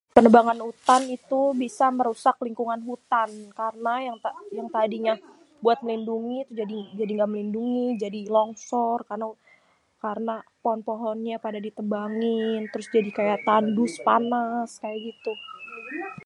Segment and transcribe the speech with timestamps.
[0.17, 1.01] Penebangan hutan
[1.31, 3.95] tuh bisa merusak lingkungan hutan karna
[4.57, 5.13] yang tadinya
[5.63, 6.37] buat melindungi
[6.97, 8.97] jadi ga melindungi jadi longsor
[10.01, 13.09] karena pohon-pohonnya pada ditebangin trus jadi
[13.49, 15.39] tandus panas kaya gituh.